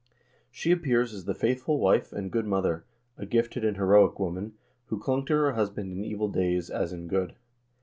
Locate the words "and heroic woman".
3.63-4.53